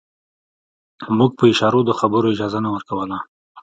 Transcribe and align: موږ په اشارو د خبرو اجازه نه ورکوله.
موږ 1.17 1.31
په 1.37 1.43
اشارو 1.51 1.79
د 1.85 1.91
خبرو 1.99 2.31
اجازه 2.33 2.59
نه 2.65 2.69
ورکوله. 2.75 3.17